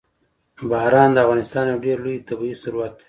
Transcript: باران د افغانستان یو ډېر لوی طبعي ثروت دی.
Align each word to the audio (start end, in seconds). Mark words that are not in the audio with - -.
باران 0.69 1.09
د 1.13 1.17
افغانستان 1.23 1.63
یو 1.67 1.83
ډېر 1.85 1.97
لوی 2.05 2.17
طبعي 2.27 2.53
ثروت 2.61 2.91
دی. 2.95 2.99